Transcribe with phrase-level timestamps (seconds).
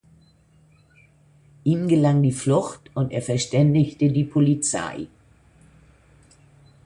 [1.63, 5.05] Ihm gelang die Flucht und er verständigte die Polizei.